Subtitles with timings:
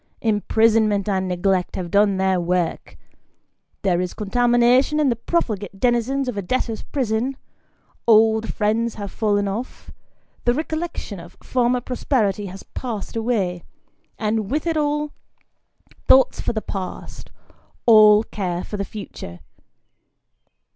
[0.23, 2.97] Imprisonment and neglect have done their work.
[3.83, 7.37] There is contamination in the profligate denizens of a debtors' prison;
[8.07, 9.91] old friends have fallen off;
[10.41, 10.43] 134 Sketches by Bos.
[10.45, 13.61] the recollection of former prosperity has passed away;
[14.17, 15.11] and with it all
[16.07, 17.29] thoughts for the past,
[17.85, 19.39] all care for the future.